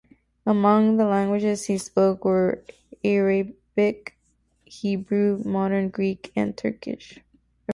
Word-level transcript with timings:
Among 0.47 0.97
the 0.97 1.05
languages 1.05 1.65
he 1.65 1.77
spoke 1.77 2.25
were 2.25 2.63
Arabic, 3.03 4.17
Hebrew, 4.65 5.43
modern 5.45 5.89
Greek, 5.89 6.31
and 6.35 6.57
Turkish. 6.57 7.19